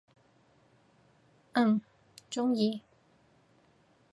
[1.53, 1.79] 嗯，
[2.27, 2.81] 中意！